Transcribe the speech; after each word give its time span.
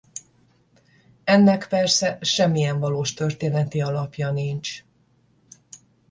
Ennek 1.23 1.67
persze 1.67 2.17
semmilyen 2.21 2.79
valós 2.79 3.13
történeti 3.13 3.81
alapja 3.81 4.31
nincs. 4.31 4.83